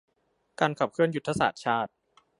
[0.59, 1.91] การขับเคลื่อนยุทธศาสตร์ชาติ